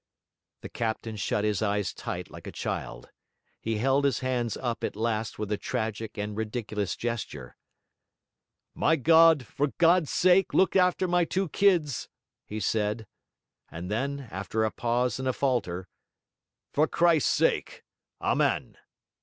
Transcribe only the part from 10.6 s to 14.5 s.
after my two kids,' he said; and then,